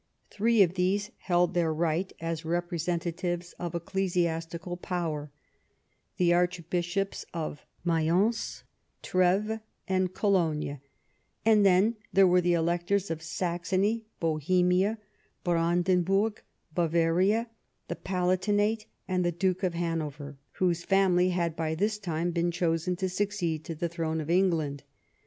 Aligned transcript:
Three 0.31 0.63
of 0.63 0.73
these 0.73 1.11
held 1.19 1.53
their 1.53 1.71
right 1.71 2.11
as 2.19 2.43
representatives 2.43 3.53
of 3.59 3.75
ecclesiastical 3.75 4.75
power— 4.75 5.31
the 6.17 6.33
Archbishops 6.33 7.23
of 7.35 7.63
Mayence, 7.85 8.63
Treves, 9.03 9.59
and 9.87 10.11
Col(^e— 10.11 10.81
and 11.45 11.63
then 11.63 11.97
there 12.11 12.25
were 12.25 12.41
the 12.41 12.55
electors 12.55 13.11
of 13.11 13.21
Saxony, 13.21 14.07
Bohemia, 14.19 14.97
Brandenburg, 15.43 16.41
Bavaria, 16.73 17.47
the 17.87 17.95
Palatinate, 17.95 18.87
and 19.07 19.23
the 19.23 19.31
Duke 19.31 19.61
of 19.61 19.75
Hanover, 19.75 20.39
whose 20.53 20.83
family 20.83 21.29
had 21.29 21.55
by 21.55 21.75
this 21.75 21.99
time 21.99 22.31
been 22.31 22.49
chosen 22.49 22.95
to 22.95 23.07
succeed 23.07 23.63
to 23.65 23.75
the 23.75 23.87
throne 23.87 24.19
of 24.19 24.31
England. 24.31 24.81